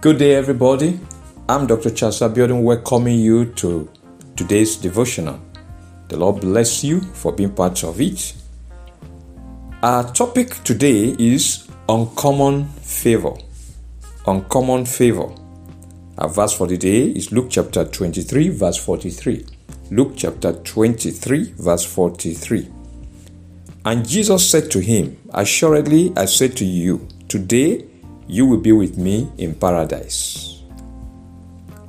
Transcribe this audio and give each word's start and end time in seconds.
Good 0.00 0.16
day, 0.16 0.34
everybody. 0.34 0.98
I'm 1.46 1.66
Dr. 1.66 1.90
Charles 1.90 2.20
Abiodun 2.20 2.62
welcoming 2.62 3.18
you 3.18 3.44
to 3.56 3.86
today's 4.34 4.76
devotional. 4.76 5.38
The 6.08 6.16
Lord 6.16 6.40
bless 6.40 6.82
you 6.82 7.02
for 7.02 7.32
being 7.32 7.52
part 7.52 7.84
of 7.84 8.00
it. 8.00 8.32
Our 9.82 10.10
topic 10.10 10.54
today 10.64 11.14
is 11.18 11.68
uncommon 11.86 12.68
favor. 12.80 13.34
Uncommon 14.26 14.86
favor. 14.86 15.28
Our 16.16 16.30
verse 16.30 16.54
for 16.54 16.66
the 16.66 16.78
day 16.78 17.08
is 17.08 17.30
Luke 17.30 17.48
chapter 17.50 17.84
23, 17.84 18.48
verse 18.48 18.78
43. 18.78 19.44
Luke 19.90 20.14
chapter 20.16 20.54
23, 20.54 21.52
verse 21.58 21.84
43. 21.84 22.70
And 23.84 24.08
Jesus 24.08 24.48
said 24.48 24.70
to 24.70 24.80
him, 24.80 25.18
Assuredly 25.34 26.14
I 26.16 26.24
say 26.24 26.48
to 26.48 26.64
you, 26.64 27.06
today 27.28 27.89
you 28.30 28.46
will 28.46 28.60
be 28.60 28.70
with 28.70 28.96
me 28.96 29.28
in 29.38 29.52
paradise. 29.56 30.62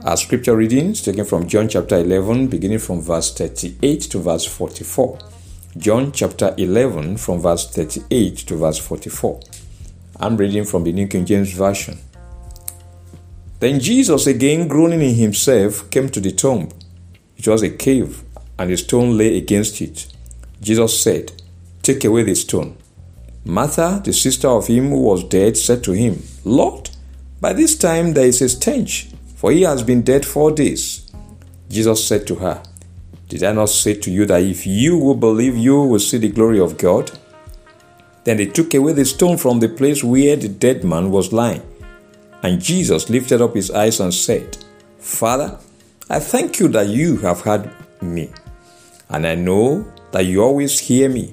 Our 0.04 0.18
scripture 0.18 0.56
readings 0.56 1.04
taken 1.04 1.24
from 1.24 1.48
John 1.48 1.70
chapter 1.70 1.98
11, 1.98 2.48
beginning 2.48 2.80
from 2.80 3.00
verse 3.00 3.32
38 3.36 4.02
to 4.02 4.18
verse 4.18 4.46
44. 4.46 5.20
John 5.78 6.12
chapter 6.12 6.56
11, 6.58 7.18
from 7.18 7.42
verse 7.42 7.70
38 7.70 8.38
to 8.48 8.56
verse 8.56 8.80
44. 8.80 9.40
I'm 10.20 10.36
reading 10.36 10.66
from 10.66 10.84
the 10.84 10.92
New 10.92 11.08
King 11.08 11.28
James 11.28 11.54
Version. 11.54 12.00
Then 13.60 13.80
Jesus, 13.80 14.26
again 14.26 14.68
groaning 14.68 15.04
in 15.04 15.14
himself, 15.14 15.92
came 15.92 16.10
to 16.10 16.20
the 16.20 16.32
tomb. 16.32 16.70
It 17.38 17.48
was 17.48 17.62
a 17.62 17.70
cave, 17.70 18.24
and 18.58 18.72
a 18.72 18.78
stone 18.78 19.16
lay 19.16 19.38
against 19.38 19.80
it. 19.80 20.08
Jesus 20.60 21.00
said, 21.00 21.34
Take 21.84 22.04
away 22.04 22.24
the 22.24 22.34
stone. 22.34 22.78
Martha, 23.46 24.02
the 24.04 24.14
sister 24.14 24.48
of 24.48 24.68
him 24.68 24.90
who 24.90 25.02
was 25.02 25.24
dead, 25.24 25.58
said 25.58 25.84
to 25.84 25.94
him, 25.94 26.22
Lord, 26.46 26.90
by 27.40 27.54
this 27.54 27.76
time 27.76 28.14
there 28.14 28.28
is 28.28 28.42
a 28.42 28.50
stench, 28.50 29.10
for 29.36 29.52
he 29.52 29.64
has 29.64 29.82
been 29.82 30.04
dead 30.04 30.26
four 30.26 30.52
days. 30.52 31.12
Jesus 31.70 32.06
said 32.08 32.28
to 32.28 32.36
her, 32.36 32.62
Did 33.30 33.44
I 33.44 33.54
not 33.54 33.70
say 33.70 33.96
to 33.96 34.12
you 34.12 34.26
that 34.28 34.44
if 34.44 34.68
you 34.68 34.98
will 34.98 35.16
believe, 35.16 35.58
you 35.58 35.82
will 35.82 36.00
see 36.00 36.20
the 36.20 36.30
glory 36.30 36.60
of 36.60 36.78
God? 36.78 37.12
Then 38.24 38.38
they 38.38 38.46
took 38.46 38.74
away 38.76 38.94
the 38.94 39.06
stone 39.06 39.38
from 39.38 39.60
the 39.60 39.70
place 39.70 40.04
where 40.04 40.36
the 40.36 40.50
dead 40.50 40.84
man 40.84 41.10
was 41.10 41.34
lying. 41.34 41.64
And 42.44 42.62
Jesus 42.62 43.10
lifted 43.10 43.42
up 43.42 43.56
his 43.56 43.72
eyes 43.72 44.00
and 44.00 44.14
said, 44.14 44.58
Father, 45.00 45.58
I 46.10 46.20
thank 46.20 46.60
you 46.60 46.68
that 46.70 46.88
you 46.88 47.18
have 47.18 47.42
heard 47.42 47.72
me, 48.02 48.30
and 49.10 49.26
I 49.26 49.36
know 49.36 49.92
that 50.12 50.26
you 50.26 50.44
always 50.44 50.78
hear 50.78 51.10
me. 51.10 51.32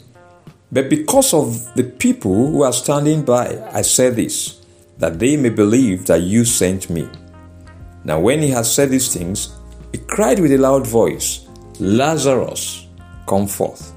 But 0.71 0.91
because 0.91 1.33
of 1.33 1.75
the 1.75 1.85
people 1.85 2.51
who 2.51 2.63
are 2.63 2.73
standing 2.73 3.25
by, 3.25 3.59
I 3.73 3.83
say 3.83 4.11
this, 4.11 4.61
that 4.99 5.19
they 5.19 5.37
may 5.37 5.49
believe 5.49 6.07
that 6.07 6.23
you 6.23 6.45
sent 6.45 6.91
me. 6.91 7.09
Now, 8.05 8.21
when 8.21 8.43
he 8.43 8.51
had 8.51 8.67
said 8.67 8.91
these 8.91 9.13
things, 9.13 9.55
he 9.93 9.99
cried 9.99 10.41
with 10.41 10.53
a 10.53 10.59
loud 10.59 10.87
voice, 10.87 11.47
Lazarus, 11.81 12.87
come 13.27 13.47
forth. 13.47 13.93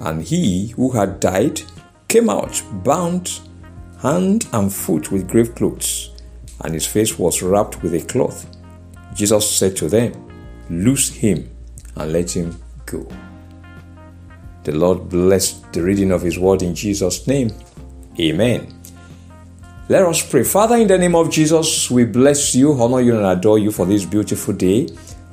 And 0.00 0.22
he 0.22 0.68
who 0.68 0.90
had 0.90 1.18
died 1.18 1.62
came 2.06 2.30
out, 2.30 2.62
bound 2.84 3.40
hand 4.00 4.46
and 4.52 4.72
foot 4.72 5.10
with 5.10 5.28
grave 5.28 5.54
clothes, 5.54 6.10
and 6.62 6.74
his 6.74 6.86
face 6.86 7.18
was 7.18 7.42
wrapped 7.42 7.82
with 7.82 7.94
a 7.94 8.00
cloth. 8.00 8.46
Jesus 9.14 9.50
said 9.50 9.76
to 9.76 9.88
them, 9.88 10.12
Loose 10.70 11.08
him 11.10 11.50
and 11.96 12.12
let 12.12 12.30
him 12.30 12.56
go. 12.86 13.06
The 14.64 14.72
Lord 14.72 15.08
bless 15.08 15.52
the 15.72 15.82
reading 15.82 16.10
of 16.10 16.22
His 16.22 16.38
word 16.38 16.62
in 16.62 16.74
Jesus' 16.74 17.26
name. 17.26 17.52
Amen. 18.20 18.74
Let 19.88 20.02
us 20.02 20.28
pray. 20.28 20.44
Father, 20.44 20.76
in 20.76 20.86
the 20.86 20.98
name 20.98 21.14
of 21.14 21.30
Jesus, 21.30 21.90
we 21.90 22.04
bless 22.04 22.54
you, 22.54 22.72
honor 22.74 23.00
you, 23.00 23.16
and 23.16 23.24
adore 23.24 23.58
you 23.58 23.72
for 23.72 23.86
this 23.86 24.04
beautiful 24.04 24.52
day. 24.52 24.86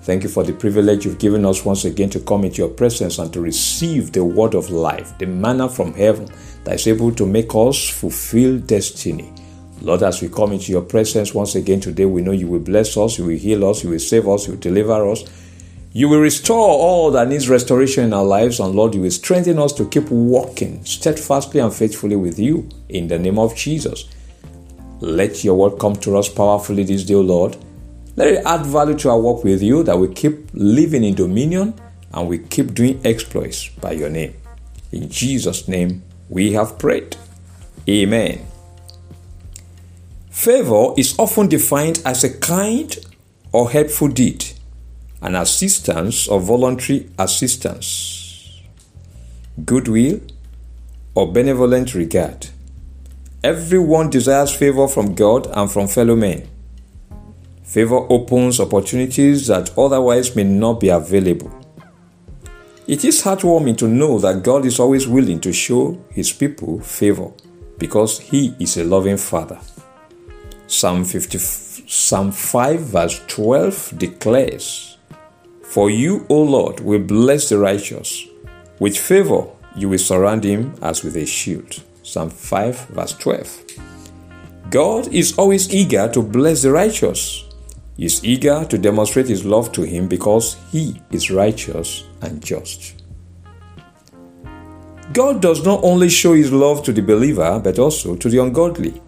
Thank 0.03 0.23
you 0.23 0.29
for 0.29 0.43
the 0.43 0.53
privilege 0.53 1.03
you've 1.03 1.17
given 1.17 1.45
us 1.45 1.65
once 1.65 1.83
again 1.83 2.09
to 2.11 2.19
come 2.19 2.45
into 2.45 2.57
your 2.57 2.69
presence 2.69 3.17
and 3.17 3.33
to 3.33 3.41
receive 3.41 4.11
the 4.11 4.23
word 4.23 4.53
of 4.53 4.69
life, 4.69 5.17
the 5.17 5.25
manna 5.25 5.67
from 5.67 5.93
heaven 5.95 6.29
that 6.63 6.75
is 6.75 6.87
able 6.87 7.11
to 7.15 7.25
make 7.25 7.55
us 7.55 7.89
fulfill 7.89 8.59
destiny. 8.59 9.33
Lord, 9.81 10.03
as 10.03 10.21
we 10.21 10.29
come 10.29 10.53
into 10.53 10.71
your 10.71 10.83
presence 10.83 11.33
once 11.33 11.55
again 11.55 11.79
today, 11.79 12.05
we 12.05 12.21
know 12.21 12.31
you 12.31 12.47
will 12.47 12.59
bless 12.59 12.95
us, 12.97 13.17
you 13.17 13.25
will 13.25 13.37
heal 13.37 13.67
us, 13.69 13.83
you 13.83 13.89
will 13.89 13.99
save 13.99 14.27
us, 14.27 14.47
you 14.47 14.53
will 14.53 14.59
deliver 14.59 15.09
us. 15.09 15.23
You 15.97 16.09
will 16.09 16.19
restore 16.19 16.57
all 16.71 17.09
that 17.11 17.29
needs 17.29 17.47
restoration 17.47 18.03
in 18.03 18.11
our 18.11 18.25
lives, 18.25 18.59
and 18.59 18.75
Lord, 18.75 18.93
you 18.93 18.99
will 18.99 19.11
strengthen 19.11 19.57
us 19.57 19.71
to 19.71 19.87
keep 19.87 20.09
walking 20.09 20.83
steadfastly 20.83 21.61
and 21.61 21.73
faithfully 21.73 22.17
with 22.17 22.37
you 22.37 22.67
in 22.89 23.07
the 23.07 23.17
name 23.17 23.39
of 23.39 23.55
Jesus. 23.55 24.03
Let 24.99 25.45
your 25.45 25.55
word 25.55 25.79
come 25.79 25.95
to 25.95 26.17
us 26.17 26.27
powerfully 26.27 26.83
this 26.83 27.05
day, 27.05 27.15
Lord. 27.15 27.55
Let 28.17 28.27
it 28.27 28.45
add 28.45 28.65
value 28.65 28.97
to 28.97 29.09
our 29.11 29.21
work 29.21 29.45
with 29.45 29.63
you 29.63 29.83
that 29.83 29.97
we 29.97 30.13
keep 30.13 30.49
living 30.51 31.05
in 31.05 31.15
dominion 31.15 31.79
and 32.13 32.27
we 32.27 32.39
keep 32.39 32.73
doing 32.73 32.99
exploits 33.05 33.69
by 33.69 33.93
your 33.93 34.09
name. 34.09 34.33
In 34.91 35.09
Jesus' 35.09 35.65
name 35.69 36.03
we 36.27 36.51
have 36.51 36.77
prayed. 36.77 37.15
Amen. 37.87 38.45
Favor 40.29 40.93
is 40.97 41.17
often 41.17 41.47
defined 41.47 42.01
as 42.03 42.25
a 42.25 42.37
kind 42.37 42.97
or 43.53 43.71
helpful 43.71 44.09
deed 44.09 44.54
an 45.25 45.33
assistance 45.35 46.27
or 46.27 46.39
voluntary 46.39 47.09
assistance, 47.17 48.61
goodwill, 49.65 50.21
or 51.15 51.33
benevolent 51.33 51.95
regard. 51.95 52.47
Everyone 53.43 54.11
desires 54.11 54.55
favor 54.55 54.87
from 54.87 55.15
God 55.15 55.47
and 55.47 55.71
from 55.71 55.87
fellow 55.87 56.15
men. 56.15 56.47
Favor 57.63 58.05
opens 58.07 58.59
opportunities 58.59 59.47
that 59.47 59.75
otherwise 59.75 60.35
may 60.35 60.43
not 60.43 60.79
be 60.79 60.89
available. 60.89 61.51
It 62.87 63.03
is 63.03 63.23
heartwarming 63.23 63.79
to 63.79 63.87
know 63.87 64.19
that 64.19 64.43
God 64.43 64.63
is 64.63 64.79
always 64.79 65.07
willing 65.07 65.39
to 65.41 65.51
show 65.51 65.99
His 66.11 66.31
people 66.31 66.81
favor 66.81 67.31
because 67.79 68.19
He 68.19 68.53
is 68.59 68.77
a 68.77 68.83
loving 68.83 69.17
Father. 69.17 69.59
Psalm, 70.67 71.03
50, 71.03 71.39
Psalm 71.39 72.31
5, 72.31 72.79
verse 72.79 73.21
12 73.27 73.97
declares, 73.97 74.94
for 75.65 75.89
you, 75.89 76.25
O 76.29 76.41
Lord, 76.41 76.79
will 76.79 76.99
bless 76.99 77.49
the 77.49 77.57
righteous. 77.57 78.27
With 78.79 78.97
favor, 78.97 79.47
you 79.75 79.89
will 79.89 79.99
surround 79.99 80.43
him 80.43 80.73
as 80.81 81.03
with 81.03 81.17
a 81.17 81.25
shield. 81.25 81.83
Psalm 82.01 82.29
5, 82.29 82.87
verse 82.87 83.13
12. 83.17 83.63
God 84.69 85.07
is 85.13 85.37
always 85.37 85.73
eager 85.73 86.07
to 86.13 86.21
bless 86.21 86.61
the 86.61 86.71
righteous. 86.71 87.43
He 87.97 88.05
is 88.05 88.23
eager 88.23 88.63
to 88.65 88.77
demonstrate 88.77 89.27
his 89.27 89.43
love 89.43 89.71
to 89.73 89.81
him 89.81 90.07
because 90.07 90.55
he 90.71 91.01
is 91.11 91.31
righteous 91.31 92.05
and 92.21 92.43
just. 92.43 93.01
God 95.13 95.41
does 95.41 95.65
not 95.65 95.83
only 95.83 96.09
show 96.09 96.33
his 96.33 96.51
love 96.51 96.83
to 96.83 96.93
the 96.93 97.01
believer, 97.01 97.59
but 97.61 97.79
also 97.79 98.15
to 98.15 98.29
the 98.29 98.41
ungodly. 98.41 99.01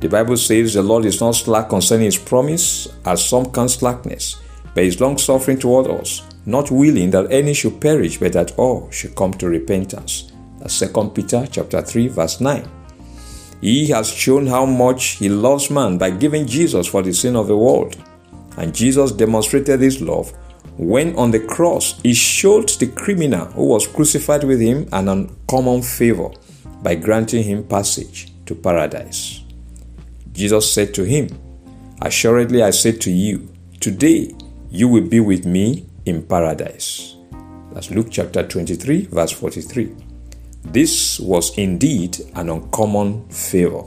The 0.00 0.08
Bible 0.08 0.36
says 0.36 0.74
the 0.74 0.82
Lord 0.82 1.04
is 1.04 1.20
not 1.20 1.36
slack 1.36 1.68
concerning 1.68 2.06
his 2.06 2.18
promise, 2.18 2.88
as 3.04 3.26
some 3.26 3.50
count 3.50 3.70
slackness 3.70 4.40
but 4.76 4.84
is 4.84 5.00
long 5.00 5.16
suffering 5.16 5.58
toward 5.58 5.86
us, 5.86 6.22
not 6.44 6.70
willing 6.70 7.10
that 7.10 7.32
any 7.32 7.54
should 7.54 7.80
perish, 7.80 8.18
but 8.18 8.34
that 8.34 8.52
all 8.58 8.90
should 8.90 9.16
come 9.16 9.32
to 9.32 9.48
repentance. 9.48 10.30
That's 10.58 10.78
2 10.78 11.12
Peter 11.14 11.48
chapter 11.50 11.80
3, 11.80 12.08
verse 12.08 12.42
9. 12.42 12.68
He 13.62 13.86
has 13.88 14.06
shown 14.10 14.46
how 14.46 14.66
much 14.66 15.16
he 15.16 15.30
loves 15.30 15.70
man 15.70 15.96
by 15.96 16.10
giving 16.10 16.46
Jesus 16.46 16.86
for 16.86 17.00
the 17.00 17.14
sin 17.14 17.36
of 17.36 17.46
the 17.46 17.56
world. 17.56 17.96
And 18.58 18.74
Jesus 18.74 19.12
demonstrated 19.12 19.80
his 19.80 20.02
love 20.02 20.30
when 20.76 21.16
on 21.16 21.30
the 21.30 21.40
cross 21.40 21.98
he 22.02 22.12
showed 22.12 22.68
the 22.68 22.88
criminal 22.88 23.46
who 23.46 23.64
was 23.64 23.88
crucified 23.88 24.44
with 24.44 24.60
him 24.60 24.86
an 24.92 25.08
uncommon 25.08 25.80
favor 25.80 26.28
by 26.82 26.96
granting 26.96 27.44
him 27.44 27.66
passage 27.66 28.30
to 28.44 28.54
paradise. 28.54 29.40
Jesus 30.32 30.70
said 30.70 30.92
to 30.92 31.04
him, 31.04 31.28
Assuredly 32.02 32.62
I 32.62 32.70
say 32.70 32.92
to 32.92 33.10
you, 33.10 33.48
today 33.80 34.35
you 34.76 34.88
will 34.88 35.08
be 35.08 35.20
with 35.20 35.46
me 35.46 35.86
in 36.04 36.22
paradise. 36.22 37.16
That's 37.72 37.90
Luke 37.90 38.08
chapter 38.10 38.46
23, 38.46 39.06
verse 39.06 39.32
43. 39.32 39.96
This 40.64 41.18
was 41.18 41.56
indeed 41.56 42.18
an 42.34 42.50
uncommon 42.50 43.26
favor. 43.30 43.84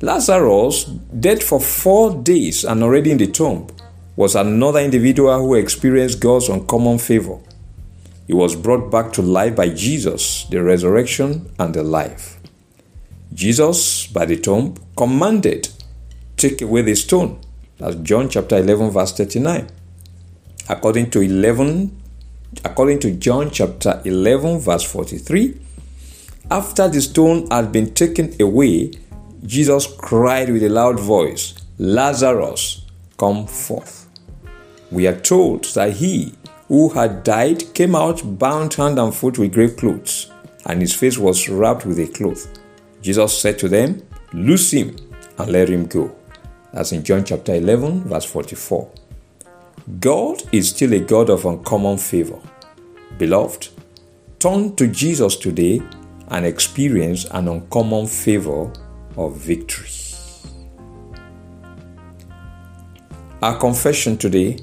Lazarus, 0.00 0.84
dead 1.20 1.40
for 1.40 1.60
four 1.60 2.20
days 2.22 2.64
and 2.64 2.82
already 2.82 3.12
in 3.12 3.18
the 3.18 3.28
tomb, 3.28 3.68
was 4.16 4.34
another 4.34 4.80
individual 4.80 5.38
who 5.38 5.54
experienced 5.54 6.18
God's 6.20 6.48
uncommon 6.48 6.98
favor. 6.98 7.38
He 8.26 8.32
was 8.32 8.56
brought 8.56 8.90
back 8.90 9.12
to 9.12 9.22
life 9.22 9.54
by 9.54 9.68
Jesus, 9.68 10.46
the 10.50 10.60
resurrection 10.64 11.48
and 11.60 11.72
the 11.72 11.84
life. 11.84 12.40
Jesus, 13.32 14.08
by 14.08 14.24
the 14.24 14.36
tomb, 14.36 14.74
commanded, 14.96 15.68
Take 16.36 16.60
away 16.60 16.82
the 16.82 16.96
stone. 16.96 17.38
That's 17.82 17.96
John 17.96 18.28
chapter 18.28 18.58
11, 18.58 18.92
verse 18.92 19.10
39. 19.10 19.66
According 20.68 21.10
to 21.10 21.20
11, 21.20 22.00
according 22.64 23.00
to 23.00 23.10
John 23.10 23.50
chapter 23.50 24.00
11, 24.04 24.60
verse 24.60 24.84
43, 24.84 25.60
after 26.48 26.86
the 26.88 27.00
stone 27.00 27.48
had 27.50 27.72
been 27.72 27.92
taken 27.92 28.40
away, 28.40 28.92
Jesus 29.44 29.88
cried 29.98 30.52
with 30.52 30.62
a 30.62 30.68
loud 30.68 31.00
voice, 31.00 31.54
Lazarus, 31.76 32.86
come 33.18 33.48
forth. 33.48 34.08
We 34.92 35.08
are 35.08 35.18
told 35.18 35.64
that 35.74 35.94
he 35.94 36.34
who 36.68 36.90
had 36.90 37.24
died 37.24 37.74
came 37.74 37.96
out 37.96 38.38
bound 38.38 38.74
hand 38.74 39.00
and 39.00 39.12
foot 39.12 39.40
with 39.40 39.54
grave 39.54 39.76
clothes, 39.76 40.30
and 40.66 40.80
his 40.80 40.94
face 40.94 41.18
was 41.18 41.48
wrapped 41.48 41.84
with 41.84 41.98
a 41.98 42.06
cloth. 42.06 42.46
Jesus 43.00 43.36
said 43.36 43.58
to 43.58 43.68
them, 43.68 44.06
Loose 44.32 44.70
him 44.70 44.94
and 45.36 45.50
let 45.50 45.68
him 45.68 45.86
go. 45.86 46.14
That's 46.72 46.92
in 46.92 47.04
John 47.04 47.24
chapter 47.24 47.54
11, 47.54 48.04
verse 48.04 48.24
44. 48.24 48.90
God 50.00 50.42
is 50.52 50.70
still 50.70 50.94
a 50.94 51.00
God 51.00 51.28
of 51.28 51.44
uncommon 51.44 51.98
favor. 51.98 52.38
Beloved, 53.18 53.68
turn 54.38 54.74
to 54.76 54.86
Jesus 54.86 55.36
today 55.36 55.82
and 56.28 56.46
experience 56.46 57.26
an 57.26 57.48
uncommon 57.48 58.06
favor 58.06 58.72
of 59.16 59.36
victory. 59.36 59.90
Our 63.42 63.58
confession 63.58 64.16
today 64.16 64.58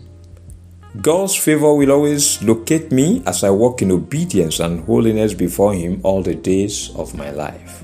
God's 1.01 1.35
favor 1.35 1.75
will 1.75 1.91
always 1.91 2.41
locate 2.41 2.91
me 2.91 3.21
as 3.27 3.43
I 3.43 3.51
walk 3.51 3.83
in 3.83 3.91
obedience 3.91 4.59
and 4.59 4.83
holiness 4.85 5.35
before 5.35 5.75
Him 5.75 6.01
all 6.01 6.23
the 6.23 6.33
days 6.33 6.89
of 6.95 7.13
my 7.13 7.29
life. 7.29 7.83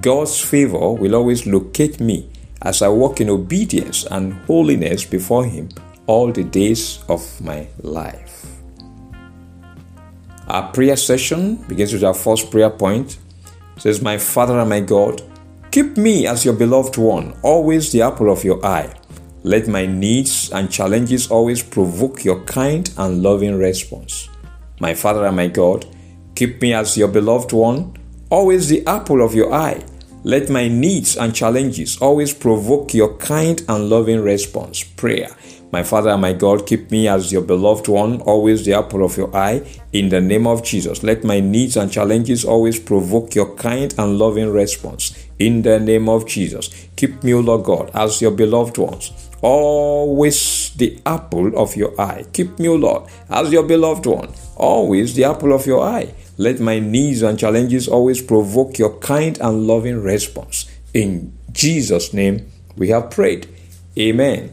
God's 0.00 0.40
favor 0.40 0.92
will 0.94 1.14
always 1.14 1.46
locate 1.46 2.00
me 2.00 2.28
as 2.62 2.82
I 2.82 2.88
walk 2.88 3.20
in 3.20 3.30
obedience 3.30 4.04
and 4.04 4.34
holiness 4.46 5.04
before 5.04 5.44
Him 5.44 5.68
all 6.06 6.32
the 6.32 6.44
days 6.44 7.04
of 7.08 7.40
my 7.40 7.68
life. 7.82 8.46
Our 10.48 10.72
prayer 10.72 10.96
session 10.96 11.56
begins 11.68 11.92
with 11.92 12.04
our 12.04 12.14
first 12.14 12.50
prayer 12.50 12.70
point. 12.70 13.18
It 13.76 13.82
says, 13.82 14.00
My 14.00 14.16
Father 14.16 14.58
and 14.58 14.70
my 14.70 14.80
God, 14.80 15.22
keep 15.70 15.98
me 15.98 16.26
as 16.26 16.44
your 16.44 16.54
beloved 16.54 16.96
one, 16.96 17.36
always 17.42 17.92
the 17.92 18.02
apple 18.02 18.32
of 18.32 18.44
your 18.44 18.64
eye. 18.64 18.94
Let 19.42 19.68
my 19.68 19.84
needs 19.84 20.50
and 20.50 20.70
challenges 20.70 21.30
always 21.30 21.62
provoke 21.62 22.24
your 22.24 22.42
kind 22.44 22.90
and 22.96 23.22
loving 23.22 23.58
response. 23.58 24.28
My 24.80 24.94
Father 24.94 25.26
and 25.26 25.36
my 25.36 25.48
God, 25.48 25.86
keep 26.34 26.62
me 26.62 26.72
as 26.72 26.96
your 26.96 27.08
beloved 27.08 27.52
one, 27.52 27.94
always 28.30 28.68
the 28.68 28.86
apple 28.86 29.22
of 29.22 29.34
your 29.34 29.52
eye. 29.52 29.84
Let 30.24 30.50
my 30.50 30.66
needs 30.66 31.16
and 31.16 31.32
challenges 31.32 31.96
always 31.98 32.34
provoke 32.34 32.92
your 32.92 33.16
kind 33.18 33.62
and 33.68 33.88
loving 33.88 34.20
response. 34.20 34.82
Prayer. 34.82 35.28
My 35.70 35.82
Father 35.82 36.10
and 36.10 36.20
my 36.22 36.32
God, 36.32 36.66
keep 36.66 36.90
me 36.90 37.06
as 37.06 37.30
your 37.30 37.42
beloved 37.42 37.88
one, 37.88 38.20
always 38.22 38.64
the 38.64 38.72
apple 38.72 39.04
of 39.04 39.16
your 39.16 39.34
eye. 39.36 39.62
In 39.92 40.08
the 40.08 40.20
name 40.20 40.46
of 40.46 40.64
Jesus, 40.64 41.02
let 41.02 41.22
my 41.22 41.38
needs 41.40 41.76
and 41.76 41.92
challenges 41.92 42.44
always 42.44 42.80
provoke 42.80 43.34
your 43.34 43.54
kind 43.54 43.94
and 43.96 44.18
loving 44.18 44.50
response. 44.50 45.26
In 45.38 45.62
the 45.62 45.78
name 45.78 46.08
of 46.08 46.26
Jesus, 46.26 46.88
keep 46.96 47.22
me, 47.22 47.34
O 47.34 47.40
Lord 47.40 47.64
God, 47.64 47.90
as 47.94 48.20
your 48.20 48.32
beloved 48.32 48.76
ones, 48.76 49.12
always 49.40 50.70
the 50.74 51.00
apple 51.06 51.56
of 51.56 51.76
your 51.76 51.98
eye. 52.00 52.24
Keep 52.32 52.58
me, 52.58 52.68
O 52.68 52.74
Lord, 52.74 53.08
as 53.30 53.52
your 53.52 53.62
beloved 53.62 54.06
one, 54.06 54.32
always 54.56 55.14
the 55.14 55.24
apple 55.24 55.52
of 55.52 55.66
your 55.66 55.84
eye. 55.84 56.12
Let 56.38 56.60
my 56.60 56.78
needs 56.78 57.22
and 57.22 57.36
challenges 57.36 57.88
always 57.88 58.22
provoke 58.22 58.78
your 58.78 58.96
kind 59.00 59.38
and 59.40 59.66
loving 59.66 60.00
response. 60.00 60.70
In 60.94 61.36
Jesus' 61.52 62.14
name, 62.14 62.48
we 62.76 62.88
have 62.90 63.10
prayed. 63.10 63.48
Amen. 63.98 64.52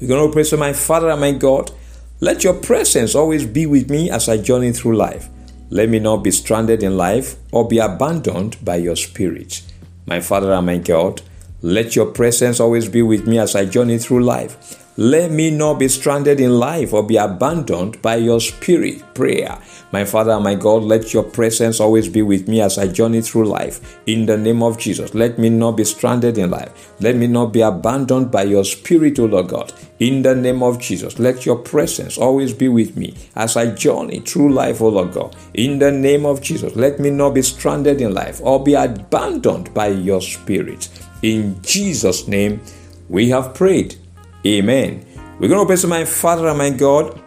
We're 0.00 0.06
going 0.08 0.28
to 0.28 0.32
pray 0.32 0.44
to 0.44 0.56
my 0.56 0.72
Father 0.72 1.10
and 1.10 1.20
my 1.20 1.32
God. 1.32 1.72
Let 2.20 2.44
your 2.44 2.54
presence 2.54 3.16
always 3.16 3.44
be 3.44 3.66
with 3.66 3.90
me 3.90 4.08
as 4.08 4.28
I 4.28 4.36
journey 4.36 4.72
through 4.72 4.96
life. 4.96 5.28
Let 5.68 5.88
me 5.88 5.98
not 5.98 6.18
be 6.18 6.30
stranded 6.30 6.82
in 6.82 6.96
life 6.96 7.34
or 7.50 7.66
be 7.66 7.78
abandoned 7.78 8.64
by 8.64 8.76
your 8.76 8.96
spirit. 8.96 9.62
My 10.06 10.20
Father 10.20 10.52
and 10.52 10.66
my 10.66 10.78
God, 10.78 11.22
let 11.60 11.96
your 11.96 12.06
presence 12.06 12.60
always 12.60 12.88
be 12.88 13.02
with 13.02 13.26
me 13.26 13.38
as 13.38 13.56
I 13.56 13.66
journey 13.66 13.98
through 13.98 14.22
life. 14.22 14.89
Let 14.96 15.30
me 15.30 15.50
not 15.50 15.78
be 15.78 15.88
stranded 15.88 16.40
in 16.40 16.58
life 16.58 16.92
or 16.92 17.02
be 17.02 17.16
abandoned 17.16 18.02
by 18.02 18.16
your 18.16 18.40
spirit. 18.40 19.02
Prayer. 19.14 19.58
My 19.92 20.04
Father 20.04 20.38
my 20.40 20.56
God, 20.56 20.82
let 20.82 21.14
your 21.14 21.22
presence 21.22 21.80
always 21.80 22.08
be 22.08 22.22
with 22.22 22.48
me 22.48 22.60
as 22.60 22.76
I 22.76 22.88
journey 22.88 23.22
through 23.22 23.46
life. 23.46 24.00
In 24.06 24.26
the 24.26 24.36
name 24.36 24.62
of 24.62 24.78
Jesus, 24.78 25.14
let 25.14 25.38
me 25.38 25.48
not 25.48 25.76
be 25.76 25.84
stranded 25.84 26.38
in 26.38 26.50
life. 26.50 26.92
Let 27.00 27.16
me 27.16 27.28
not 27.28 27.52
be 27.52 27.60
abandoned 27.60 28.30
by 28.30 28.42
your 28.42 28.64
spirit, 28.64 29.18
O 29.20 29.26
Lord 29.26 29.48
God. 29.48 29.72
In 30.00 30.22
the 30.22 30.34
name 30.34 30.62
of 30.62 30.80
Jesus, 30.80 31.18
let 31.18 31.46
your 31.46 31.56
presence 31.56 32.18
always 32.18 32.52
be 32.52 32.68
with 32.68 32.96
me 32.96 33.14
as 33.36 33.56
I 33.56 33.74
journey 33.74 34.20
through 34.20 34.52
life, 34.52 34.80
O 34.80 34.88
Lord 34.88 35.12
God. 35.12 35.36
In 35.54 35.78
the 35.78 35.92
name 35.92 36.26
of 36.26 36.42
Jesus, 36.42 36.74
let 36.74 36.98
me 36.98 37.10
not 37.10 37.34
be 37.34 37.42
stranded 37.42 38.00
in 38.00 38.12
life 38.12 38.40
or 38.42 38.62
be 38.62 38.74
abandoned 38.74 39.72
by 39.72 39.88
your 39.88 40.20
spirit. 40.20 40.88
In 41.22 41.62
Jesus' 41.62 42.26
name, 42.26 42.60
we 43.08 43.28
have 43.28 43.54
prayed. 43.54 43.99
Amen. 44.46 45.04
We're 45.38 45.48
going 45.48 45.60
to 45.60 45.66
pray 45.66 45.76
to 45.76 45.86
my 45.86 46.04
Father 46.04 46.48
and 46.48 46.58
my 46.58 46.70
God. 46.70 47.20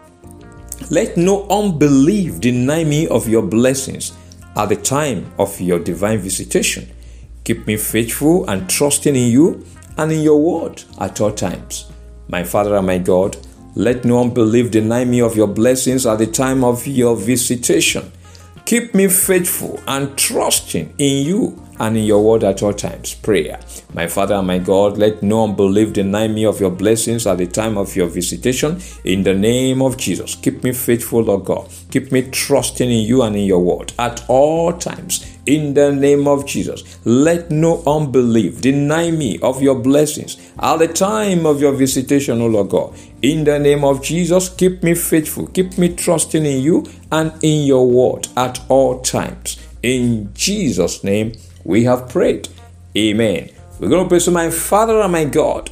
Let 0.90 1.16
no 1.16 1.46
unbelief 1.48 2.40
deny 2.40 2.84
me 2.84 3.06
of 3.08 3.28
your 3.28 3.42
blessings 3.42 4.12
at 4.56 4.68
the 4.68 4.76
time 4.76 5.32
of 5.38 5.60
your 5.60 5.78
divine 5.78 6.18
visitation. 6.18 6.90
Keep 7.44 7.66
me 7.66 7.76
faithful 7.76 8.48
and 8.48 8.68
trusting 8.68 9.14
in 9.14 9.30
you 9.30 9.64
and 9.96 10.10
in 10.10 10.22
your 10.22 10.40
word 10.40 10.82
at 10.98 11.20
all 11.20 11.30
times. 11.30 11.90
My 12.28 12.42
Father 12.42 12.76
and 12.76 12.86
my 12.86 12.98
God, 12.98 13.36
let 13.76 14.04
no 14.04 14.20
unbelief 14.20 14.70
deny 14.70 15.04
me 15.04 15.20
of 15.20 15.36
your 15.36 15.46
blessings 15.46 16.06
at 16.06 16.18
the 16.18 16.26
time 16.26 16.64
of 16.64 16.86
your 16.86 17.16
visitation. 17.16 18.10
Keep 18.66 18.94
me 18.94 19.08
faithful 19.08 19.78
and 19.86 20.16
trusting 20.16 20.94
in 20.96 21.26
you 21.26 21.62
and 21.80 21.98
in 21.98 22.04
your 22.04 22.24
word 22.24 22.44
at 22.44 22.62
all 22.62 22.72
times. 22.72 23.12
Prayer. 23.14 23.60
My 23.92 24.06
Father 24.06 24.36
and 24.36 24.46
my 24.46 24.56
God, 24.56 24.96
let 24.96 25.22
no 25.22 25.44
unbelief 25.44 25.92
deny 25.92 26.28
me 26.28 26.46
of 26.46 26.60
your 26.60 26.70
blessings 26.70 27.26
at 27.26 27.36
the 27.36 27.46
time 27.46 27.76
of 27.76 27.94
your 27.94 28.06
visitation. 28.06 28.80
In 29.04 29.22
the 29.22 29.34
name 29.34 29.82
of 29.82 29.98
Jesus, 29.98 30.34
keep 30.34 30.64
me 30.64 30.72
faithful, 30.72 31.24
Lord 31.24 31.44
God. 31.44 31.68
Keep 31.90 32.10
me 32.10 32.22
trusting 32.30 32.90
in 32.90 33.04
you 33.04 33.22
and 33.22 33.36
in 33.36 33.44
your 33.44 33.60
word 33.60 33.92
at 33.98 34.24
all 34.28 34.72
times. 34.72 35.33
In 35.46 35.74
the 35.74 35.92
name 35.92 36.26
of 36.26 36.46
Jesus, 36.46 36.98
let 37.04 37.50
no 37.50 37.82
unbelief 37.86 38.62
deny 38.62 39.10
me 39.10 39.38
of 39.40 39.60
your 39.60 39.74
blessings 39.74 40.38
at 40.58 40.78
the 40.78 40.88
time 40.88 41.44
of 41.44 41.60
your 41.60 41.72
visitation, 41.72 42.40
O 42.40 42.46
Lord 42.46 42.70
God. 42.70 42.96
In 43.20 43.44
the 43.44 43.58
name 43.58 43.84
of 43.84 44.02
Jesus, 44.02 44.48
keep 44.48 44.82
me 44.82 44.94
faithful, 44.94 45.46
keep 45.48 45.76
me 45.76 45.94
trusting 45.94 46.46
in 46.46 46.62
you 46.62 46.86
and 47.12 47.30
in 47.42 47.66
your 47.66 47.86
word 47.86 48.26
at 48.38 48.58
all 48.70 49.00
times. 49.00 49.58
In 49.82 50.32
Jesus' 50.32 51.04
name, 51.04 51.32
we 51.62 51.84
have 51.84 52.08
prayed. 52.08 52.48
Amen. 52.96 53.50
We're 53.78 53.90
going 53.90 54.04
to 54.04 54.08
pray 54.08 54.20
to 54.20 54.30
my 54.30 54.48
Father 54.48 55.00
and 55.00 55.12
my 55.12 55.24
God. 55.24 55.70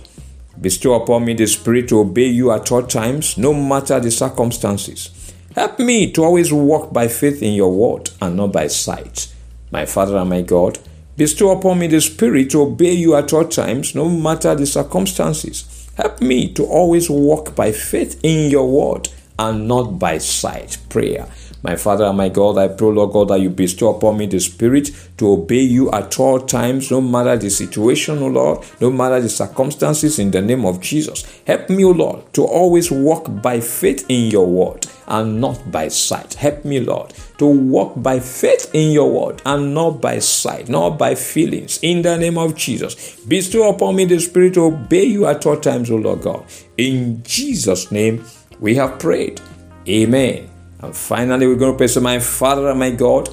Bestow 0.61 0.95
upon 0.95 1.25
me 1.25 1.33
the 1.33 1.47
spirit 1.47 1.89
to 1.89 2.01
obey 2.01 2.27
you 2.27 2.51
at 2.53 2.71
all 2.71 2.83
times, 2.83 3.39
no 3.39 3.55
matter 3.55 3.99
the 4.01 4.11
circumstances. 4.11 5.33
Help 5.55 5.79
me 5.79 6.13
to 6.13 6.25
always 6.25 6.53
walk 6.53 6.93
by 6.93 7.09
faith 7.09 7.43
in 7.43 7.55
your 7.55 7.73
word 7.73 8.11
and 8.21 8.37
not 8.37 8.53
by 8.53 8.67
sight. 8.67 9.33
My 9.73 9.87
Father 9.87 10.19
and 10.19 10.29
my 10.29 10.43
God, 10.43 10.79
bestow 11.17 11.51
upon 11.51 11.79
me 11.79 11.87
the 11.87 12.01
spirit 12.01 12.51
to 12.51 12.61
obey 12.61 12.93
you 12.93 13.17
at 13.17 13.33
all 13.33 13.47
times, 13.47 13.95
no 13.95 14.09
matter 14.09 14.55
the 14.55 14.67
circumstances. 14.67 15.91
Help 15.97 16.21
me 16.21 16.53
to 16.53 16.65
always 16.65 17.09
walk 17.09 17.57
by 17.57 17.73
faith 17.73 18.21
in 18.23 18.51
your 18.51 18.69
word 18.71 19.09
and 19.39 19.67
not 19.67 19.99
by 19.99 20.19
sight. 20.19 20.77
Prayer. 20.91 21.27
My 21.63 21.77
Father 21.77 22.05
and 22.05 22.17
my 22.17 22.29
God, 22.29 22.59
I 22.59 22.69
pray, 22.69 22.89
Lord 22.89 23.13
God, 23.13 23.29
that 23.29 23.41
you 23.41 23.49
bestow 23.49 23.95
upon 23.95 24.19
me 24.19 24.27
the 24.27 24.41
Spirit 24.41 24.91
to 25.19 25.33
obey 25.33 25.61
you 25.61 25.91
at 25.93 26.19
all 26.19 26.41
times, 26.41 26.91
no 26.91 27.01
matter 27.01 27.37
the 27.37 27.51
situation, 27.51 28.19
O 28.19 28.27
Lord, 28.27 28.67
no 28.81 28.91
matter 28.91 29.21
the 29.21 29.29
circumstances, 29.29 30.19
in 30.19 30.33
the 30.33 30.43
name 30.43 30.67
of 30.67 30.81
Jesus. 30.81 31.25
Help 31.47 31.71
me, 31.71 31.85
O 31.85 31.91
Lord, 31.91 32.33
to 32.35 32.45
always 32.45 32.91
walk 32.91 33.27
by 33.41 33.61
faith 33.61 34.05
in 34.09 34.31
your 34.31 34.47
word 34.47 34.87
and 35.07 35.41
not 35.41 35.71
by 35.71 35.89
sight. 35.89 36.35
Help 36.35 36.65
me, 36.65 36.81
Lord, 36.81 37.15
to 37.39 37.47
walk 37.47 37.95
by 37.97 38.19
faith 38.19 38.71
in 38.73 38.91
your 38.91 39.11
word 39.11 39.41
and 39.47 39.73
not 39.73 40.01
by 40.01 40.19
sight, 40.19 40.69
not 40.69 40.99
by 40.99 41.15
feelings. 41.15 41.79
In 41.83 42.03
the 42.03 42.17
name 42.17 42.39
of 42.39 42.57
Jesus, 42.57 43.17
bestow 43.27 43.71
upon 43.71 43.97
me 43.97 44.05
the 44.05 44.19
Spirit 44.19 44.55
to 44.55 44.65
obey 44.65 45.05
you 45.05 45.27
at 45.27 45.47
all 45.47 45.57
times, 45.57 45.91
O 45.91 45.97
Lord 45.97 46.23
God. 46.23 46.45
In 46.77 47.23
Jesus' 47.23 47.93
name, 47.93 48.25
we 48.59 48.75
have 48.75 48.99
prayed. 48.99 49.41
Amen. 49.89 50.52
And 50.83 50.97
finally, 50.97 51.47
we're 51.47 51.55
going 51.55 51.73
to 51.73 51.79
pray 51.79 51.87
to 51.89 52.01
my 52.01 52.19
Father 52.19 52.69
and 52.69 52.79
my 52.79 52.91
God. 52.91 53.29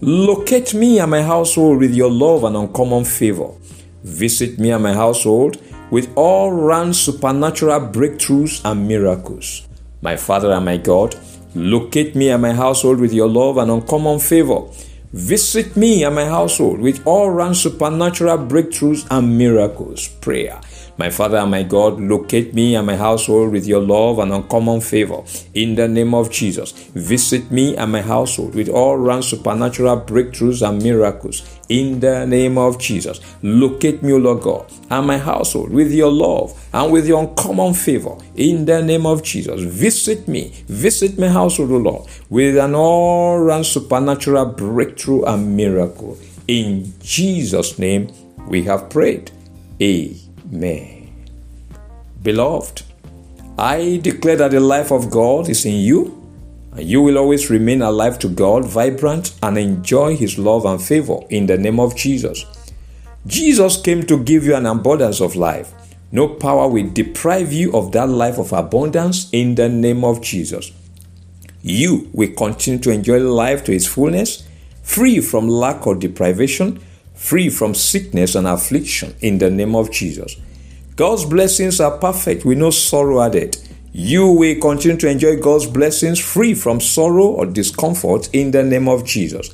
Locate 0.00 0.72
me 0.72 1.00
and 1.00 1.10
my 1.10 1.22
household 1.22 1.78
with 1.78 1.94
your 1.94 2.10
love 2.10 2.44
and 2.44 2.56
uncommon 2.56 3.04
favor. 3.04 3.50
Visit 4.04 4.58
me 4.58 4.70
and 4.70 4.82
my 4.82 4.94
household 4.94 5.60
with 5.90 6.12
all 6.16 6.52
round 6.52 6.94
supernatural 6.94 7.80
breakthroughs 7.80 8.64
and 8.64 8.86
miracles. 8.86 9.66
My 10.00 10.16
Father 10.16 10.52
and 10.52 10.64
my 10.64 10.76
God, 10.76 11.16
locate 11.54 12.14
me 12.14 12.30
and 12.30 12.42
my 12.42 12.52
household 12.52 12.98
with 12.98 13.12
your 13.12 13.28
love 13.28 13.58
and 13.58 13.70
uncommon 13.70 14.18
favor. 14.18 14.62
Visit 15.12 15.76
me 15.76 16.04
and 16.04 16.14
my 16.14 16.24
household 16.24 16.80
with 16.80 17.06
all 17.06 17.30
round 17.30 17.56
supernatural 17.56 18.38
breakthroughs 18.38 19.06
and 19.10 19.36
miracles. 19.36 20.08
Prayer. 20.08 20.60
My 20.98 21.10
Father 21.10 21.38
and 21.38 21.50
my 21.50 21.62
God, 21.62 21.98
locate 22.00 22.54
me 22.54 22.74
and 22.76 22.86
my 22.86 22.96
household 22.96 23.52
with 23.52 23.66
your 23.66 23.80
love 23.80 24.18
and 24.18 24.32
uncommon 24.32 24.80
favor. 24.80 25.22
In 25.54 25.74
the 25.74 25.88
name 25.88 26.14
of 26.14 26.30
Jesus, 26.30 26.72
visit 26.94 27.50
me 27.50 27.76
and 27.76 27.92
my 27.92 28.02
household 28.02 28.54
with 28.54 28.68
all 28.68 28.96
round 28.98 29.24
supernatural 29.24 30.02
breakthroughs 30.02 30.66
and 30.66 30.82
miracles. 30.82 31.42
In 31.68 32.00
the 32.00 32.26
name 32.26 32.58
of 32.58 32.78
Jesus, 32.78 33.20
locate 33.42 34.02
me, 34.02 34.12
O 34.12 34.18
Lord 34.18 34.42
God, 34.42 34.70
and 34.90 35.06
my 35.06 35.16
household 35.16 35.70
with 35.70 35.90
your 35.92 36.12
love 36.12 36.52
and 36.74 36.92
with 36.92 37.06
your 37.06 37.22
uncommon 37.22 37.72
favor. 37.72 38.16
In 38.36 38.66
the 38.66 38.82
name 38.82 39.06
of 39.06 39.22
Jesus, 39.22 39.62
visit 39.62 40.28
me, 40.28 40.52
visit 40.66 41.18
my 41.18 41.28
household, 41.28 41.70
O 41.72 41.76
Lord, 41.78 42.10
with 42.28 42.58
an 42.58 42.74
all 42.74 43.38
round 43.38 43.64
supernatural 43.64 44.46
breakthrough 44.46 45.24
and 45.24 45.56
miracle. 45.56 46.18
In 46.48 46.92
Jesus' 47.00 47.78
name, 47.78 48.12
we 48.46 48.62
have 48.64 48.90
prayed. 48.90 49.30
Amen. 49.80 50.21
Amen. 50.52 51.12
Beloved, 52.22 52.82
I 53.58 54.00
declare 54.02 54.36
that 54.36 54.50
the 54.50 54.60
life 54.60 54.92
of 54.92 55.10
God 55.10 55.48
is 55.48 55.64
in 55.64 55.76
you, 55.76 56.18
and 56.72 56.84
you 56.86 57.00
will 57.02 57.18
always 57.18 57.50
remain 57.50 57.82
alive 57.82 58.18
to 58.20 58.28
God, 58.28 58.64
vibrant, 58.64 59.34
and 59.42 59.58
enjoy 59.58 60.16
His 60.16 60.38
love 60.38 60.64
and 60.64 60.80
favor 60.80 61.20
in 61.30 61.46
the 61.46 61.56
name 61.58 61.80
of 61.80 61.96
Jesus. 61.96 62.44
Jesus 63.26 63.80
came 63.80 64.04
to 64.04 64.22
give 64.22 64.44
you 64.44 64.54
an 64.54 64.66
abundance 64.66 65.20
of 65.20 65.36
life. 65.36 65.72
No 66.10 66.28
power 66.28 66.68
will 66.68 66.90
deprive 66.90 67.52
you 67.52 67.72
of 67.72 67.92
that 67.92 68.08
life 68.08 68.38
of 68.38 68.52
abundance 68.52 69.30
in 69.32 69.54
the 69.54 69.68
name 69.68 70.04
of 70.04 70.20
Jesus. 70.20 70.72
You 71.62 72.10
will 72.12 72.32
continue 72.32 72.80
to 72.80 72.90
enjoy 72.90 73.20
life 73.20 73.64
to 73.64 73.72
its 73.72 73.86
fullness, 73.86 74.46
free 74.82 75.20
from 75.20 75.48
lack 75.48 75.86
or 75.86 75.94
deprivation 75.94 76.80
free 77.22 77.48
from 77.48 77.72
sickness 77.72 78.34
and 78.34 78.48
affliction 78.48 79.14
in 79.20 79.38
the 79.38 79.48
name 79.48 79.76
of 79.76 79.92
Jesus. 79.92 80.36
God's 80.96 81.24
blessings 81.24 81.78
are 81.80 81.96
perfect 81.96 82.44
with 82.44 82.58
no 82.58 82.70
sorrow 82.70 83.22
added. 83.22 83.56
You 83.92 84.26
will 84.26 84.60
continue 84.60 84.96
to 84.98 85.08
enjoy 85.08 85.40
God's 85.40 85.66
blessings 85.66 86.18
free 86.18 86.54
from 86.54 86.80
sorrow 86.80 87.26
or 87.26 87.46
discomfort 87.46 88.28
in 88.32 88.50
the 88.50 88.64
name 88.64 88.88
of 88.88 89.04
Jesus. 89.04 89.50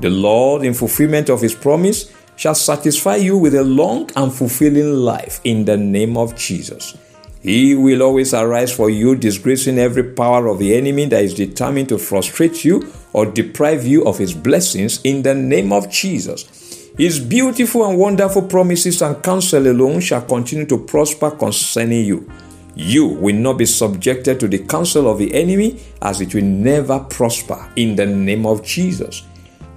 The 0.00 0.08
Lord, 0.08 0.64
in 0.64 0.72
fulfillment 0.72 1.28
of 1.28 1.42
His 1.42 1.54
promise, 1.54 2.10
shall 2.36 2.54
satisfy 2.54 3.16
you 3.16 3.36
with 3.36 3.54
a 3.54 3.62
long 3.62 4.10
and 4.16 4.32
fulfilling 4.32 4.94
life 4.94 5.38
in 5.44 5.66
the 5.66 5.76
name 5.76 6.16
of 6.16 6.34
Jesus. 6.34 6.96
He 7.42 7.74
will 7.74 8.02
always 8.02 8.32
arise 8.32 8.74
for 8.74 8.88
you, 8.88 9.16
disgracing 9.16 9.78
every 9.78 10.04
power 10.04 10.46
of 10.46 10.58
the 10.58 10.74
enemy 10.74 11.04
that 11.06 11.22
is 11.22 11.34
determined 11.34 11.90
to 11.90 11.98
frustrate 11.98 12.64
you 12.64 12.90
or 13.12 13.26
deprive 13.26 13.84
you 13.84 14.06
of 14.06 14.16
his 14.16 14.32
blessings 14.32 15.02
in 15.02 15.22
the 15.22 15.34
name 15.34 15.72
of 15.72 15.90
Jesus. 15.90 16.61
His 16.98 17.18
beautiful 17.18 17.88
and 17.88 17.98
wonderful 17.98 18.42
promises 18.42 19.00
and 19.00 19.22
counsel 19.22 19.66
alone 19.66 20.00
shall 20.00 20.20
continue 20.22 20.66
to 20.66 20.76
prosper 20.76 21.30
concerning 21.30 22.04
you. 22.04 22.30
You 22.74 23.06
will 23.06 23.34
not 23.34 23.56
be 23.56 23.64
subjected 23.64 24.38
to 24.40 24.48
the 24.48 24.58
counsel 24.58 25.10
of 25.10 25.18
the 25.18 25.32
enemy, 25.34 25.80
as 26.02 26.20
it 26.20 26.34
will 26.34 26.44
never 26.44 27.00
prosper 27.00 27.70
in 27.76 27.96
the 27.96 28.04
name 28.04 28.44
of 28.44 28.62
Jesus. 28.62 29.22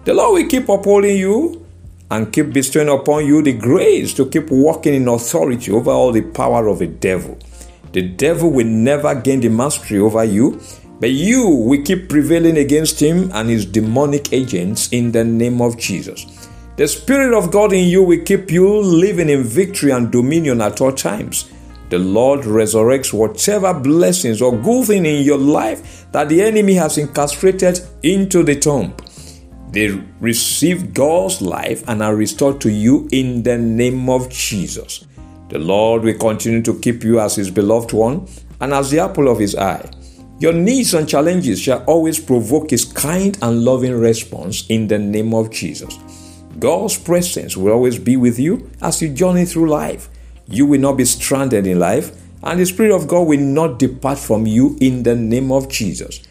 The 0.03 0.13
Lord 0.13 0.41
will 0.41 0.49
keep 0.49 0.67
upholding 0.67 1.17
you 1.17 1.65
and 2.11 2.33
keep 2.33 2.51
bestowing 2.51 2.89
upon 2.89 3.25
you 3.25 3.41
the 3.41 3.53
grace 3.53 4.13
to 4.15 4.29
keep 4.29 4.51
walking 4.51 4.93
in 4.93 5.07
authority 5.07 5.71
over 5.71 5.91
all 5.91 6.11
the 6.11 6.21
power 6.21 6.67
of 6.67 6.79
the 6.79 6.87
devil. 6.87 7.37
The 7.93 8.01
devil 8.01 8.51
will 8.51 8.67
never 8.67 9.15
gain 9.15 9.39
the 9.39 9.49
mastery 9.49 9.99
over 9.99 10.25
you, 10.25 10.59
but 10.99 11.11
you 11.11 11.47
will 11.47 11.81
keep 11.81 12.09
prevailing 12.09 12.57
against 12.57 13.01
him 13.01 13.31
and 13.33 13.49
his 13.49 13.65
demonic 13.65 14.33
agents 14.33 14.89
in 14.91 15.13
the 15.13 15.23
name 15.23 15.61
of 15.61 15.77
Jesus. 15.77 16.44
The 16.77 16.89
Spirit 16.89 17.33
of 17.33 17.51
God 17.51 17.71
in 17.71 17.87
you 17.87 18.03
will 18.03 18.21
keep 18.25 18.51
you 18.51 18.67
living 18.67 19.29
in 19.29 19.43
victory 19.43 19.91
and 19.91 20.11
dominion 20.11 20.59
at 20.59 20.81
all 20.81 20.91
times. 20.91 21.49
The 21.87 21.99
Lord 21.99 22.41
resurrects 22.41 23.13
whatever 23.13 23.73
blessings 23.73 24.41
or 24.41 24.57
good 24.57 24.87
thing 24.87 25.05
in 25.05 25.23
your 25.23 25.37
life 25.37 26.05
that 26.11 26.27
the 26.27 26.41
enemy 26.41 26.73
has 26.73 26.97
incarcerated 26.97 27.79
into 28.03 28.43
the 28.43 28.59
tomb. 28.59 28.93
They 29.69 29.87
receive 30.19 30.93
God's 30.93 31.41
life 31.41 31.87
and 31.87 32.03
are 32.03 32.15
restored 32.15 32.59
to 32.61 32.69
you 32.69 33.07
in 33.13 33.43
the 33.43 33.57
name 33.57 34.09
of 34.09 34.29
Jesus. 34.29 35.05
The 35.47 35.59
Lord 35.59 36.03
will 36.03 36.17
continue 36.17 36.61
to 36.63 36.77
keep 36.79 37.05
you 37.05 37.21
as 37.21 37.35
His 37.35 37.51
beloved 37.51 37.93
one 37.93 38.27
and 38.59 38.73
as 38.73 38.91
the 38.91 38.99
apple 38.99 39.29
of 39.29 39.39
His 39.39 39.55
eye. 39.55 39.89
Your 40.39 40.51
needs 40.51 40.93
and 40.93 41.07
challenges 41.07 41.61
shall 41.61 41.85
always 41.85 42.19
provoke 42.19 42.71
His 42.71 42.83
kind 42.83 43.37
and 43.41 43.63
loving 43.63 43.97
response 43.97 44.65
in 44.67 44.89
the 44.89 44.99
name 44.99 45.33
of 45.33 45.51
Jesus. 45.51 45.97
God's 46.57 46.97
presence 46.97 47.57
will 47.57 47.73
always 47.73 47.99
be 47.99 48.17
with 48.17 48.39
you 48.39 48.69
as 48.81 49.01
you 49.01 49.09
journey 49.09 49.45
through 49.45 49.69
life. 49.69 50.09
You 50.47 50.65
will 50.65 50.79
not 50.79 50.97
be 50.97 51.05
stranded 51.05 51.67
in 51.67 51.79
life, 51.79 52.11
and 52.43 52.59
the 52.59 52.65
Spirit 52.65 52.95
of 52.95 53.07
God 53.07 53.27
will 53.27 53.39
not 53.39 53.79
depart 53.79 54.19
from 54.19 54.45
you 54.45 54.77
in 54.79 55.03
the 55.03 55.15
name 55.15 55.51
of 55.51 55.69
Jesus. 55.69 56.21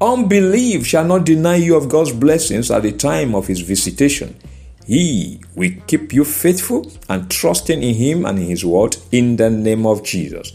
Unbelief 0.00 0.86
shall 0.86 1.04
not 1.04 1.24
deny 1.24 1.56
you 1.56 1.76
of 1.76 1.88
God's 1.88 2.12
blessings 2.12 2.70
at 2.70 2.82
the 2.82 2.92
time 2.92 3.34
of 3.34 3.46
His 3.46 3.60
visitation. 3.60 4.36
He 4.86 5.40
will 5.54 5.70
keep 5.86 6.12
you 6.12 6.24
faithful 6.24 6.90
and 7.08 7.30
trusting 7.30 7.82
in 7.82 7.94
Him 7.94 8.26
and 8.26 8.38
in 8.38 8.46
His 8.46 8.64
word 8.64 8.96
in 9.10 9.36
the 9.36 9.48
name 9.48 9.86
of 9.86 10.02
Jesus. 10.04 10.52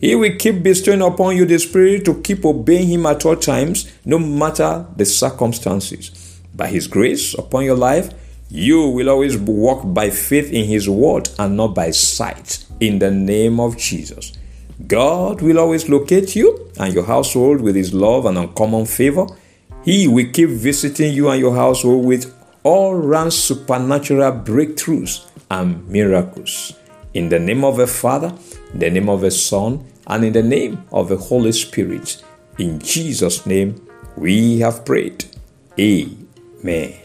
He 0.00 0.14
will 0.14 0.36
keep 0.38 0.62
bestowing 0.62 1.02
upon 1.02 1.36
you 1.36 1.44
the 1.44 1.58
Spirit 1.58 2.04
to 2.04 2.20
keep 2.20 2.44
obeying 2.44 2.88
Him 2.88 3.06
at 3.06 3.24
all 3.26 3.36
times, 3.36 3.92
no 4.04 4.18
matter 4.18 4.86
the 4.96 5.04
circumstances. 5.04 6.40
By 6.54 6.68
His 6.68 6.86
grace 6.86 7.34
upon 7.34 7.64
your 7.64 7.76
life, 7.76 8.10
you 8.54 8.86
will 8.86 9.10
always 9.10 9.36
walk 9.36 9.82
by 9.92 10.10
faith 10.10 10.52
in 10.52 10.64
His 10.64 10.88
word 10.88 11.28
and 11.40 11.56
not 11.56 11.74
by 11.74 11.90
sight 11.90 12.64
in 12.78 13.00
the 13.00 13.10
name 13.10 13.58
of 13.58 13.76
Jesus. 13.76 14.32
God 14.86 15.42
will 15.42 15.58
always 15.58 15.88
locate 15.88 16.36
you 16.36 16.70
and 16.78 16.94
your 16.94 17.02
household 17.02 17.60
with 17.60 17.74
His 17.74 17.92
love 17.92 18.26
and 18.26 18.38
uncommon 18.38 18.86
favor. 18.86 19.26
He 19.84 20.06
will 20.06 20.30
keep 20.32 20.50
visiting 20.50 21.12
you 21.12 21.30
and 21.30 21.40
your 21.40 21.56
household 21.56 22.04
with 22.04 22.32
all 22.62 22.94
round 22.94 23.32
supernatural 23.32 24.30
breakthroughs 24.30 25.26
and 25.50 25.86
miracles. 25.88 26.74
In 27.12 27.30
the 27.30 27.40
name 27.40 27.64
of 27.64 27.76
the 27.76 27.88
Father, 27.88 28.32
in 28.72 28.78
the 28.78 28.90
name 28.90 29.08
of 29.08 29.22
the 29.22 29.32
Son, 29.32 29.84
and 30.06 30.24
in 30.24 30.32
the 30.32 30.42
name 30.44 30.84
of 30.92 31.08
the 31.08 31.16
Holy 31.16 31.50
Spirit. 31.50 32.22
In 32.58 32.78
Jesus' 32.78 33.46
name, 33.46 33.84
we 34.16 34.60
have 34.60 34.84
prayed. 34.84 35.24
Amen. 35.76 37.03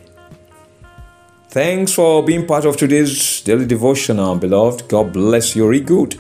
Thanks 1.51 1.94
for 1.94 2.24
being 2.24 2.46
part 2.46 2.65
of 2.65 2.77
today's 2.77 3.41
daily 3.41 3.65
devotional, 3.65 4.36
beloved. 4.36 4.88
God 4.88 5.12
bless 5.12 5.56
you 5.56 5.68
really 5.68 5.84
good. 5.84 6.15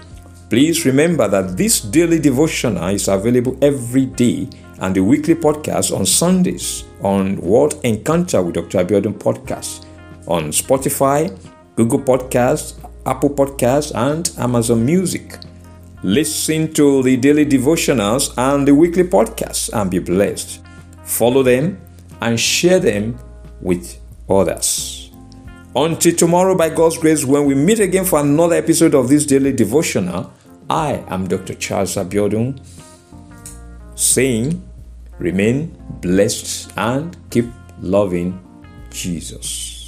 Please 0.49 0.87
remember 0.87 1.27
that 1.27 1.55
this 1.55 1.81
daily 1.81 2.17
devotional 2.17 2.87
is 2.87 3.07
available 3.07 3.55
every 3.61 4.07
day 4.07 4.49
and 4.79 4.95
the 4.95 5.03
weekly 5.03 5.35
podcast 5.35 5.95
on 5.95 6.07
Sundays 6.07 6.83
on 7.01 7.39
Word 7.41 7.75
Encounter 7.83 8.41
with 8.41 8.55
Dr. 8.55 8.79
Abiodun 8.79 9.19
podcast 9.19 9.85
on 10.25 10.45
Spotify, 10.45 11.29
Google 11.75 11.99
Podcasts, 11.99 12.79
Apple 13.05 13.29
Podcasts, 13.29 13.93
and 13.93 14.31
Amazon 14.39 14.83
Music. 14.83 15.37
Listen 16.01 16.73
to 16.73 17.03
the 17.03 17.17
daily 17.17 17.45
devotionals 17.45 18.33
and 18.35 18.67
the 18.67 18.73
weekly 18.73 19.03
podcasts 19.03 19.69
and 19.79 19.91
be 19.91 19.99
blessed. 19.99 20.63
Follow 21.03 21.43
them 21.43 21.79
and 22.19 22.39
share 22.39 22.79
them 22.79 23.19
with 23.61 23.99
others. 24.27 24.98
Until 25.75 26.15
tomorrow, 26.15 26.55
by 26.55 26.69
God's 26.69 26.97
grace, 26.97 27.23
when 27.23 27.45
we 27.45 27.53
meet 27.53 27.79
again 27.79 28.03
for 28.03 28.19
another 28.19 28.55
episode 28.55 28.95
of 28.95 29.07
this 29.07 29.23
daily 29.23 29.53
devotional, 29.53 30.33
I 30.67 31.03
am 31.07 31.27
Dr. 31.27 31.53
Charles 31.53 31.95
Abiodun 31.95 32.59
saying, 33.93 34.63
remain 35.19 35.77
blessed 36.01 36.71
and 36.75 37.15
keep 37.29 37.45
loving 37.81 38.39
Jesus. 38.89 39.78